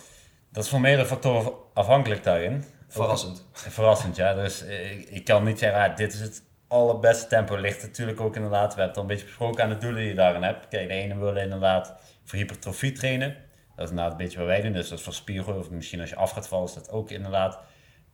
[0.52, 2.64] Dat is van meerdere factoren afhankelijk daarin.
[2.88, 3.46] Verrassend.
[3.52, 4.34] verrassend, ja.
[4.34, 7.56] Dus eh, ik, kan niet zeggen, ah, dit is het allerbeste tempo.
[7.56, 10.08] Ligt natuurlijk ook inderdaad, we hebben het al een beetje besproken aan de doelen die
[10.08, 10.68] je daarin hebt.
[10.68, 13.36] Kijk, de ene wil inderdaad voor hypertrofie trainen.
[13.76, 14.72] Dat is inderdaad een beetje wat wij doen.
[14.72, 15.58] Dus dat is voor spiergroei.
[15.58, 17.60] Of misschien als je af gaat vallen, is dat ook inderdaad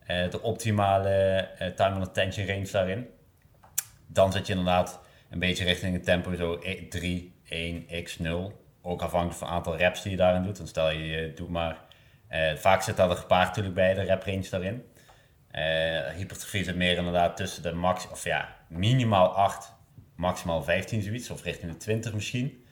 [0.07, 3.07] uh, de optimale uh, time and attention range daarin.
[4.07, 4.99] dan zit je inderdaad
[5.29, 8.53] een beetje richting het tempo zo 3, 1, x 0.
[8.81, 10.57] Ook afhankelijk van het aantal reps die je daarin doet.
[10.57, 11.87] Dan stel je, je doet maar...
[12.29, 14.83] eh, vaak zit dat er gepaard natuurlijk bij de rep range daarin.
[15.51, 18.09] Eh, hypertrofie zit meer inderdaad tussen de max...
[18.11, 19.73] Of ja, minimaal 8,
[20.15, 21.29] maximaal 15 zoiets.
[21.29, 22.65] Of richting de 20 misschien.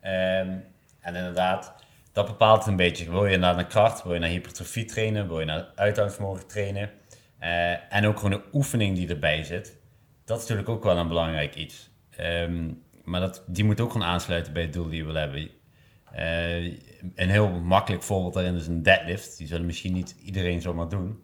[0.00, 0.56] Ehm,
[1.00, 1.74] en inderdaad,
[2.12, 3.10] dat bepaalt een beetje.
[3.10, 6.90] Wil je naar de kracht, wil je naar hypertrofie trainen, wil je naar uithoudingsvermogen trainen.
[7.38, 9.78] Eh, en ook gewoon de oefening die erbij zit.
[10.24, 11.90] Dat is natuurlijk ook wel een belangrijk iets.
[12.16, 12.70] Ehm,
[13.04, 15.50] maar dat, die moet ook gewoon aansluiten bij het doel die je wil hebben.
[16.12, 16.64] Eh,
[17.14, 19.38] een heel makkelijk voorbeeld daarin is een deadlift.
[19.38, 21.22] Die zullen misschien niet iedereen zomaar doen.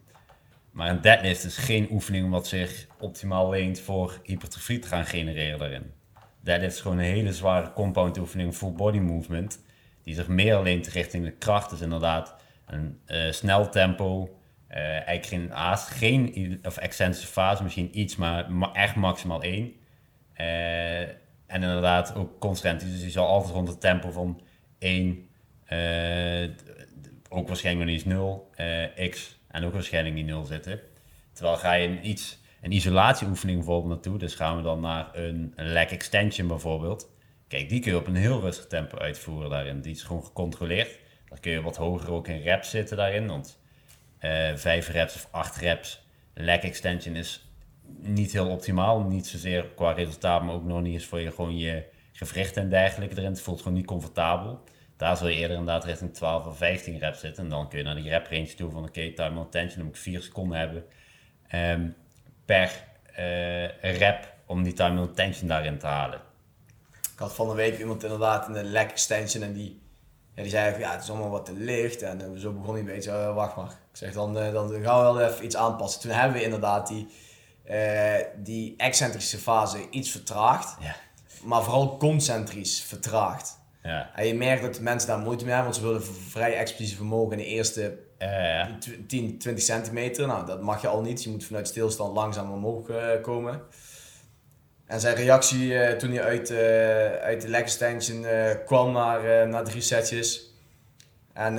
[0.70, 5.58] Maar een deadlift is geen oefening wat zich optimaal leent voor hypertrofie te gaan genereren
[5.58, 5.92] daarin.
[6.40, 9.64] Deadlift is gewoon een hele zware compound oefening, full body movement.
[10.02, 11.70] Die zich meer leent richting de kracht.
[11.70, 12.34] Dus inderdaad
[12.66, 14.30] een eh, snel tempo.
[14.66, 19.72] eh, eigenlijk geen haast, geen of excentrische fase, misschien iets, maar ma- echt maximaal één.
[21.46, 22.80] En inderdaad ook constant.
[22.80, 24.40] Dus je zal altijd rond het tempo van
[24.78, 25.28] 1,
[25.64, 26.48] eh,
[27.28, 30.80] ook waarschijnlijk nog niet eens 0, eh, x en ook waarschijnlijk niet 0 zitten.
[31.32, 35.52] Terwijl ga je een iets, een isolatieoefening bijvoorbeeld naartoe, dus gaan we dan naar een,
[35.56, 37.10] een leg extension bijvoorbeeld.
[37.48, 39.80] Kijk, die kun je op een heel rustig tempo uitvoeren daarin.
[39.80, 40.98] Die is gewoon gecontroleerd.
[41.28, 43.60] Dan kun je wat hoger ook in reps zitten daarin, want
[44.18, 47.48] eh 5 reps of 8 reps leg extension is
[48.00, 49.00] niet heel optimaal.
[49.00, 51.84] Niet zozeer qua resultaat, maar ook nog niet eens voor je gewoon je
[52.16, 53.30] gewrichten en dergelijke erin.
[53.30, 54.60] Het voelt gewoon niet comfortabel.
[54.96, 57.44] Daar zul je eerder inderdaad richting 12 of 15 reps zitten.
[57.44, 59.86] En dan kun je naar die rep range toe van oké, time on tension, dan
[59.86, 60.84] moet ik 4 seconden hebben
[61.48, 61.88] ehm,
[62.44, 66.20] per eh, rep om die time on tension daarin te halen.
[67.12, 69.80] Ik had van de week iemand inderdaad in de leg extension en die,
[70.34, 72.02] ja, die zei van, ja, het is allemaal wat te licht.
[72.02, 73.70] En eh, zo begon hij een beetje, eh, wacht maar.
[73.70, 76.00] Ik zeg dan, dan gaan we wel even iets aanpassen.
[76.00, 77.08] Toen hebben we inderdaad die,
[78.36, 80.96] die excentrische fase iets vertraagd, Ja.
[81.46, 83.58] Maar vooral concentrisch vertraagd.
[83.82, 84.10] Ja.
[84.14, 86.96] En je merkt dat de mensen daar moeite mee hebben, want ze willen vrij explosief
[86.96, 90.26] vermogen in de eerste Eh, tw- 10, 20 centimeter.
[90.26, 91.22] Nou, dat mag je al niet.
[91.22, 93.60] Je moet vanuit stilstand langzaam omhoog eh, komen.
[94.86, 98.24] En zijn reactie eh, toen hij uit, eh, uit de leg extension
[98.66, 100.54] kwam naar, eh, na drie setjes.
[101.32, 101.54] En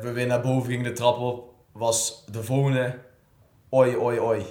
[0.00, 1.54] we weer naar boven gingen de trap op.
[1.72, 2.98] Was de volgende.
[3.68, 4.46] Oi, oi, oi.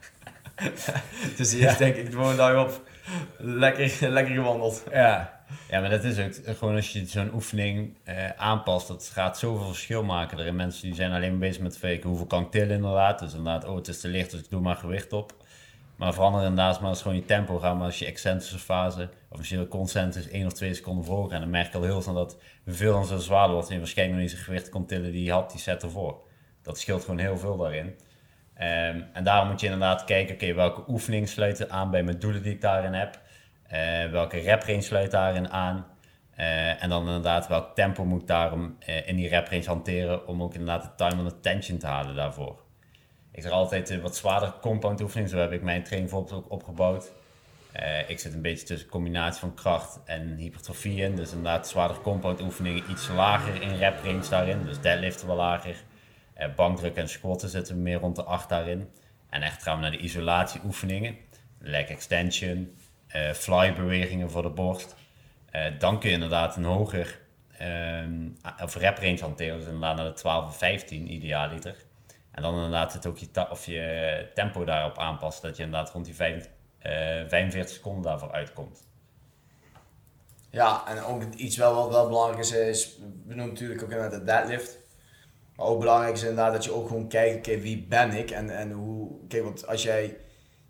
[1.36, 2.88] dus die heeft denk ik de volgende dag op
[3.38, 4.84] lekker, lekker gewandeld.
[4.90, 5.42] Ja.
[5.70, 9.66] ja, maar dat is ook gewoon als je zo'n oefening eh, aanpast, dat gaat zoveel
[9.66, 10.36] verschil maken.
[10.36, 13.18] Er zijn mensen die zijn alleen maar bezig met kijken hoeveel kan ik tillen inderdaad.
[13.18, 15.34] Dus inderdaad, oh het is te licht, dus ik doe maar gewicht op.
[16.00, 19.68] Maar verander inderdaad maar gewoon je tempo gaat, maar als je excentrische fase, of je
[19.68, 21.32] constant is 1 of 2 seconden vroeger.
[21.32, 23.80] En dan merk je al heel snel dat veel dan zo zwaarder wordt en je
[23.80, 26.20] waarschijnlijk nog niet zijn gewicht kon tillen die je had, die set ervoor.
[26.62, 27.94] Dat scheelt gewoon heel veel daarin.
[28.60, 32.42] Ehm, en daarom moet je inderdaad kijken, oké, welke oefening sluit aan bij mijn doelen
[32.42, 33.20] die ik daarin heb.
[33.66, 35.86] Eh, welke rep range sluit daarin aan.
[36.34, 40.26] Eh, en dan inderdaad welk tempo moet ik daarom eh, in die rep range hanteren
[40.26, 42.62] om ook inderdaad de time on attention te halen daarvoor.
[43.32, 47.12] Ik zeg altijd wat zwaardere compound oefeningen, zo heb ik mijn training bijvoorbeeld ook opgebouwd.
[48.06, 51.16] Ik zit een beetje tussen combinatie van kracht en hypertrofie in.
[51.16, 54.64] Dus inderdaad zwaardere compound oefeningen iets lager in rep range daarin.
[54.64, 55.76] Dus deadliften wel lager.
[56.40, 58.90] Eh, bankdruk en squatten zitten meer rond de 8 daarin.
[59.30, 61.16] En echt gaan we naar de isolatieoefeningen.
[61.58, 62.76] Leg extension,
[63.06, 64.94] eh fly bewegingen voor de borst.
[65.50, 67.20] Eh, dan kun je inderdaad een hoger
[67.58, 68.28] ehm,
[68.62, 69.56] of rep range hanteren.
[69.56, 71.76] Dus inderdaad naar de 12 of 15 idealiter.
[72.30, 75.42] En dan inderdaad het ook je, of je tempo daarop aanpassen.
[75.42, 76.92] Dat je inderdaad rond die vijf- eh,
[77.28, 78.86] 45 seconden daarvoor uitkomt.
[80.50, 84.18] Ja, en ook iets wel wat wel belangrijk is, is we noemen natuurlijk ook inderdaad
[84.18, 84.78] de deadlift.
[85.60, 88.50] Maar ook belangrijk is inderdaad dat je ook gewoon kijkt, oké, wie ben ik en,
[88.50, 89.10] en hoe...
[89.28, 90.16] Kijk, want als jij...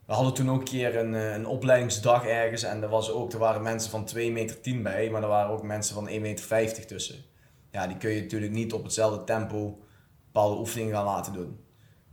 [0.07, 3.33] We hadden toen ook een keer een, eh, een opleidingsdag ergens en er, was ook,
[3.33, 6.21] er waren mensen van 2 meter 10 bij, maar er waren ook mensen van 1
[6.21, 7.25] meter 50 tussen.
[7.71, 9.79] Ja, die kun je natuurlijk niet op hetzelfde tempo
[10.25, 11.61] bepaalde oefeningen gaan laten doen.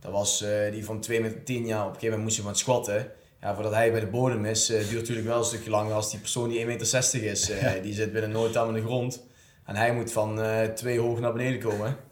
[0.00, 2.42] Dat was eh, die van 2 meter 10, ja, op een gegeven moment moest je
[2.42, 3.10] van squatten.
[3.40, 6.10] Ja, voordat hij bij de bodem is, eh, duurt natuurlijk wel een stukje langer als
[6.10, 7.50] die persoon die 1,60 meter is.
[7.82, 9.26] die zit binnen nooit aan de grond.
[9.64, 10.40] En hij moet van
[10.74, 12.07] twee hoog naar beneden komen.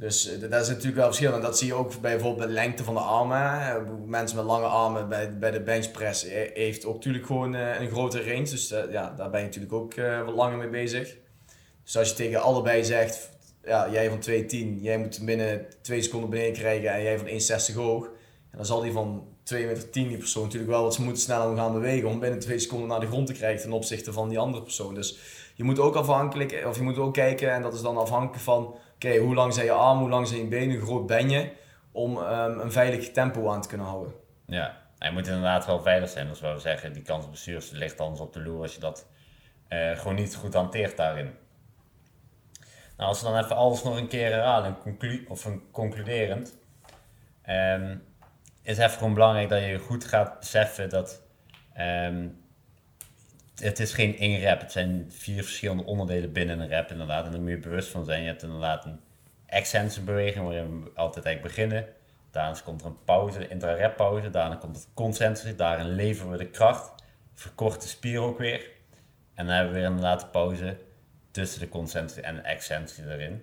[0.00, 1.32] Dus eh, dat is natuurlijk wel verschil.
[1.32, 3.60] En dat zie je ook bij bijvoorbeeld de lengte van de armen.
[3.60, 3.80] hè.
[4.06, 7.90] Mensen met lange armen bij, bij de benchpress eh, heeft ook natuurlijk gewoon eh, een
[7.90, 8.48] grotere range.
[8.48, 11.16] Dus eh, ja, daar ben je natuurlijk ook eh, wat langer mee bezig.
[11.84, 13.30] Dus als je tegen allebei zegt,
[13.64, 17.74] ja, jij van 2,10, jij moet binnen 2 seconden beneden krijgen en jij van 1,60
[17.74, 18.04] hoog.
[18.50, 21.56] En dan zal die van 2 meter 10 die persoon natuurlijk wel wat moeten sneller
[21.56, 24.38] gaan bewegen om binnen 2 seconden naar de grond te krijgen ten opzichte van die
[24.38, 24.94] andere persoon.
[24.94, 25.18] Dus
[25.54, 28.74] je moet ook afhankelijk, of je moet ook kijken, en dat is dan afhankelijk van,
[29.04, 31.52] oké, hoe lang zijn je armen, hoe lang zijn je benen, hoe groot ben je,
[31.92, 34.14] om ehm, een veilig tempo aan te kunnen houden.
[34.46, 36.26] Ja, Hij moet inderdaad wel veilig zijn.
[36.28, 36.92] Dat we zeggen.
[36.92, 39.06] Die kans op bestuurs ligt anders op de loer als je dat
[39.68, 41.34] eh, gewoon niet goed hanteert daarin.
[42.96, 46.58] Nou, als we dan even alles nog een keer herhalen, conclu of een concluderend.
[47.42, 47.96] ehm,
[48.62, 51.22] is even gewoon belangrijk dat je goed gaat beseffen dat
[51.72, 52.28] ehm,
[53.60, 54.60] het is geen één rap.
[54.60, 57.24] Het zijn vier verschillende onderdelen binnen een rap inderdaad.
[57.24, 58.20] En daar moet je bewust van zijn.
[58.22, 59.00] Je hebt inderdaad een
[59.48, 61.86] accentse beweging waarin we altijd eigenlijk beginnen.
[62.30, 64.30] Daarna komt er een pauze, intra-rap pauze.
[64.30, 65.56] Daarna komt het concentrisch.
[65.56, 66.92] Daarin leveren we de kracht.
[67.34, 68.70] Verkort de spier ook weer.
[69.34, 70.76] En dan hebben we weer inderdaad de pauze
[71.30, 73.42] tussen de concentrisch en de accentie erin.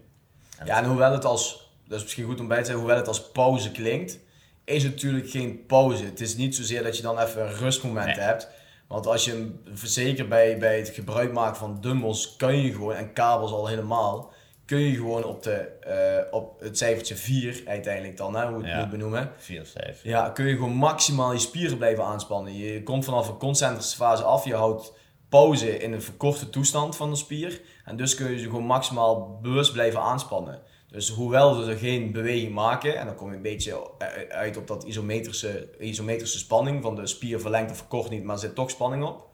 [0.60, 2.98] En Ja, en hoewel het als, dat is misschien goed om bij te zeggen, hoewel
[3.00, 4.20] het als pauze klinkt,
[4.64, 6.06] is het natuurlijk geen pauze.
[6.06, 8.20] Het is niet zozeer dat je dan even een rustmoment Nee.
[8.20, 8.50] hebt.
[8.88, 12.94] Want als je hem, zeker bij, bij het gebruik maken van dumbbells, kun je gewoon,
[12.94, 14.34] en kabels al helemaal,
[14.66, 18.68] kun je gewoon op, de, eh, op het cijfertje 4 uiteindelijk dan, hè, hoe het
[18.68, 18.80] Ja.
[18.80, 19.32] moet benoemen.
[19.38, 20.04] Vier of vijf.
[20.04, 22.58] Ja, kun je gewoon maximaal je spieren blijven aanspannen.
[22.58, 24.94] Je komt vanaf een concentrische fase af, je houdt
[25.30, 27.62] pauze in een verkorte toestand van de spier.
[27.86, 30.62] En dus kun je ze gewoon maximaal bewust blijven aanspannen.
[30.92, 33.82] Dus hoewel we er geen beweging maken, en dan kom je een beetje
[34.30, 38.42] uit op dat isometrische, isometrische spanning van de spier verlengt of verkort niet, maar er
[38.42, 39.26] zit toch spanning op.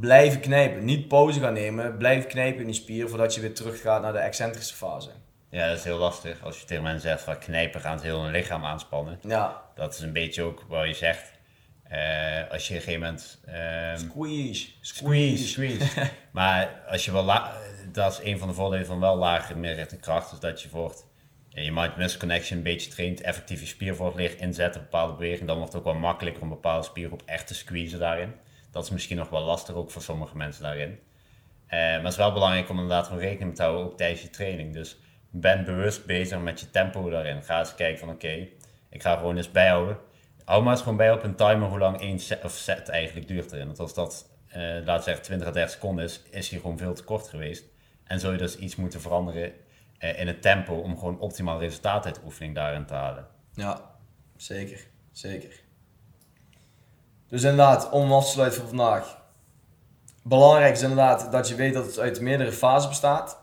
[0.00, 4.02] Blijven knijpen, niet pauze gaan nemen, blijf knijpen in die spier voordat je weer teruggaat
[4.02, 5.10] naar de excentrische fase.
[5.50, 6.42] Ja, dat is heel lastig.
[6.44, 9.18] Als je tegen mensen zegt van knijpen gaan het heel een lichaam aanspannen.
[9.22, 11.32] Ja, Dat is een beetje ook wat je zegt.
[11.84, 13.40] eh, als je op een gegeven moment...
[13.46, 15.86] ehm, squeeze, Squeeze, squeeze.
[16.32, 17.24] maar als je wel
[17.94, 20.30] dat is een van de voordelen van wel lagere middenrichting kracht.
[20.30, 20.94] Dus dat je voor
[21.48, 25.46] je mind-muscle connection een beetje traint, effectief je spiervoortleer inzet, een bepaalde beweging.
[25.46, 28.34] Dan wordt het ook wel makkelijker om bepaalde spiergroep echt te squeezen daarin.
[28.70, 30.98] Dat is misschien nog wel lastig ook voor sommige mensen daarin.
[31.66, 34.22] Eh, maar het is wel belangrijk om inderdaad gewoon rekening mee te houden, ook tijdens
[34.22, 34.72] je training.
[34.72, 34.96] Dus
[35.30, 37.42] ben bewust bezig met je tempo daarin.
[37.42, 38.48] Ga eens kijken van oké,
[38.90, 39.98] ik ga gewoon eens bijhouden.
[40.44, 43.28] Hou maar eens gewoon bij op een timer hoe lang één set, of set eigenlijk
[43.28, 43.66] duurt erin.
[43.66, 46.78] Want als dat, eh laten we zeggen, 20 à 30 seconden is, is die gewoon
[46.78, 47.72] veel te kort geweest.
[48.04, 49.52] En zul je dus iets moeten veranderen
[49.98, 53.26] eh, in het tempo om gewoon optimaal resultaat uit de oefening daarin te halen.
[53.52, 53.90] Ja,
[54.36, 54.86] zeker.
[55.12, 55.62] Zeker.
[57.28, 59.22] Dus inderdaad, om af te sluiten voor vandaag.
[60.22, 63.42] Belangrijk is inderdaad dat je weet dat het uit meerdere fasen bestaat.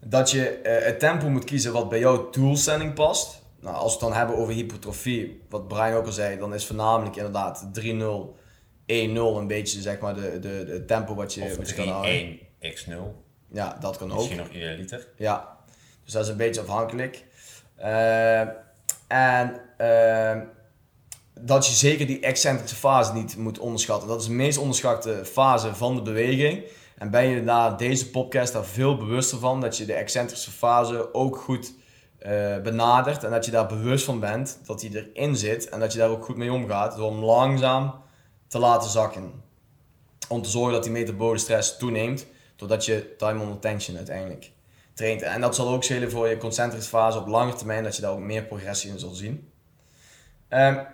[0.00, 3.42] Dat je eh, het tempo moet kiezen wat bij jouw doelstelling past.
[3.60, 6.66] Nou, als we het dan hebben over hypertrofie, wat Brian ook al zei, dan is
[6.66, 7.86] voornamelijk inderdaad 3-0, 1-0
[8.86, 12.10] een beetje zeg maar de, de, de tempo wat je, Of wat je kan houden.
[12.10, 14.16] 3, 1, x0, Ja, dat kan ook.
[14.16, 15.08] misschien nog liter.
[15.16, 15.56] Ja,
[16.04, 17.24] dus dat is een beetje afhankelijk.
[17.76, 18.40] Eh,
[19.06, 20.40] en eh,
[21.40, 24.08] dat je zeker die excentrische fase niet moet onderschatten.
[24.08, 26.64] Dat is de meest onderschatte fase van de beweging.
[26.98, 31.14] En ben je na deze podcast daar veel bewuster van dat je de excentrische fase
[31.14, 31.74] ook goed
[32.18, 33.24] eh, benadert.
[33.24, 36.08] En dat je daar bewust van bent dat die erin zit en dat je daar
[36.08, 37.94] ook goed mee omgaat door hem langzaam
[38.48, 39.42] te laten zakken.
[40.28, 42.26] Om te zorgen dat die metabole stress toeneemt,
[42.56, 44.52] doordat je time under tension uiteindelijk
[44.94, 45.22] traint.
[45.22, 48.12] En dat zal ook schelen voor je concentrische fase op lange termijn, dat je daar
[48.12, 49.52] ook meer progressie in zult zien.
[50.48, 50.84] Ehm,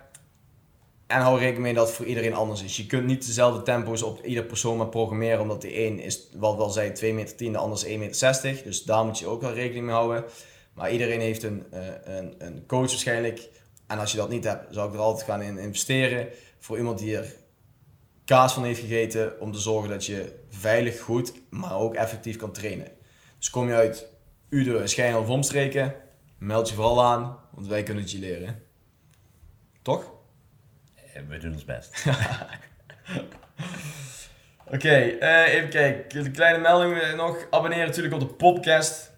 [1.06, 2.76] en hou rekening mee dat het voor iedereen anders is.
[2.76, 6.56] Je kunt niet dezelfde tempo's op ieder persoon maar programmeren, omdat de een is, wat
[6.56, 8.62] wel zei, 2 meter 10, de ander is 1 meter 60.
[8.62, 10.24] Dus daar moet je ook wel rekening mee houden.
[10.72, 13.48] Maar iedereen heeft een, eh, een, een coach waarschijnlijk.
[13.86, 16.28] En als je dat niet hebt, zou ik er altijd gaan in investeren.
[16.58, 17.34] Voor iemand die er
[18.30, 22.52] kaas van heeft gegeten, om te zorgen dat je veilig, goed, maar ook effectief kan
[22.52, 22.88] trainen.
[23.38, 24.06] Dus kom je uit
[24.48, 25.94] Uden, Schijn of omstreken,
[26.38, 28.62] meld je vooral aan, want wij kunnen het je leren.
[29.82, 30.12] Toch?
[30.94, 32.04] Eh, We doen ons best.
[34.74, 36.24] Oké, eh, even kijken.
[36.24, 37.46] Een kleine melding nog.
[37.50, 39.12] Abonneer natuurlijk op de podcast.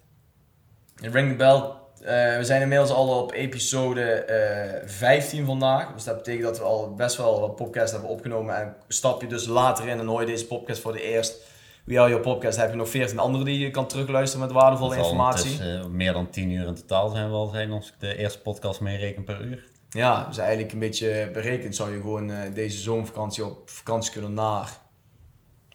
[0.95, 1.82] Ring the bell.
[2.03, 5.93] Eh, we zijn inmiddels al op episode eh 15 vandaag.
[5.93, 8.55] Dus dat betekent dat we al best wel wat podcasts hebben opgenomen.
[8.55, 11.51] En stap je dus later in en hoor je deze podcast voor de eerst.
[11.83, 14.97] Wie al je podcast heb je nog 14 andere die je kan terugluisteren met waardevolle
[14.97, 15.51] informatie.
[15.51, 18.17] ondertussen, eh, meer dan 10 uur in totaal zijn we al zijn als ik de
[18.17, 19.65] eerste podcast meereken per uur.
[19.89, 24.33] Ja, dus eigenlijk een beetje berekend zou je gewoon eh, deze zomervakantie op vakantie kunnen
[24.33, 24.77] naar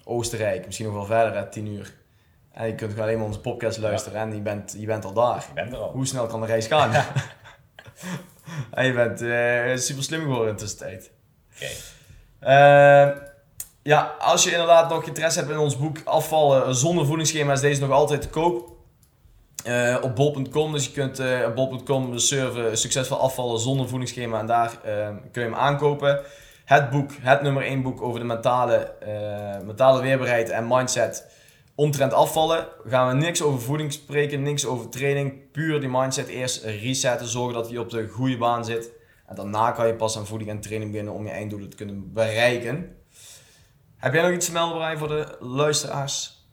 [0.04, 0.64] Oostenrijk.
[0.64, 1.94] Misschien nog wel verder, hè, 10 uur.
[2.58, 5.12] En je kunt gewoon alleen maar onze podcast luisteren en je bent, je bent al
[5.12, 5.46] daar.
[5.48, 5.90] Ik ben er al.
[5.90, 6.92] Hoe snel kan de reis gaan?
[8.70, 11.10] en je bent eh, super slim geworden in de tussentijd.
[11.54, 11.66] Oké.
[12.38, 13.16] Eh,
[13.82, 17.80] ja, als je inderdaad nog interesse hebt in ons boek Afvallen zonder voedingsschema, is deze
[17.80, 18.76] nog altijd te koop.
[19.64, 24.78] Eh, op bol.com, dus je kunt op bol.com surfen succesvol afvallen zonder voedingsschema en daar
[25.32, 26.20] kun je hem aankopen.
[26.64, 28.92] Het boek, het nummer 1 boek over de mentale,
[29.64, 31.36] mentale weerbaarheid en mindset
[31.78, 32.66] omtrent afvallen.
[32.86, 37.54] Gaan we niks over voeding spreken, niks over training, puur die mindset eerst resetten, zorgen
[37.54, 38.90] dat hij op de goede baan zit.
[39.26, 42.12] En daarna kan je pas aan voeding en training beginnen om je einddoelen te kunnen
[42.12, 42.96] bereiken.
[43.96, 46.46] Heb jij nog iets te melden, Brian, voor de luisteraars?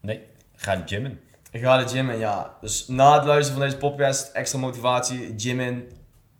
[0.00, 1.20] Nee, ga gymmen.
[1.50, 2.56] Ik ga de gym in, ja.
[2.60, 5.90] Dus na het luisteren van deze podcast, extra motivatie, gym in.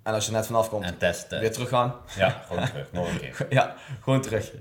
[0.03, 1.41] En als je net vanaf komt, En testen.
[1.41, 1.95] weer terug gaan.
[2.17, 2.93] Ja, gewoon terug.
[2.93, 3.47] Nog een keer.
[3.51, 4.53] ja, gewoon terug.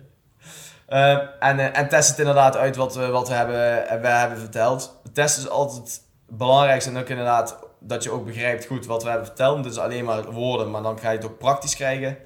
[0.92, 3.56] Eh, en, eh, en test het inderdaad uit wat, we- wat we, hebben,
[4.02, 5.02] we hebben verteld.
[5.14, 6.02] Test is altijd het
[6.38, 9.66] belangrijkste en ook inderdaad dat je ook begrijpt goed wat we hebben verteld.
[9.66, 12.18] Is alleen maar woorden, maar dan ga je het ook praktisch krijgen.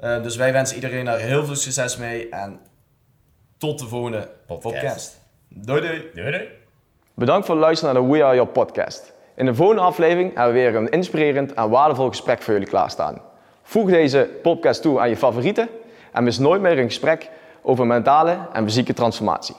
[0.00, 2.60] Eh, dus wij wensen iedereen daar heel veel succes mee en
[3.58, 4.74] tot de volgende Podcast.
[4.82, 5.20] podcast.
[5.48, 6.10] Doei doei!
[6.14, 6.48] Doei doei.
[7.14, 9.12] Bedankt voor het luisteren naar de We Are Your podcast.
[9.36, 13.20] In de volgende aflevering hebben we weer een inspirerend en waardevol gesprek voor jullie klaarstaan.
[13.62, 15.68] Voeg deze podcast toe aan je favorieten
[16.12, 17.30] en mis nooit meer een gesprek
[17.68, 19.54] over mentale en fysieke transformatie.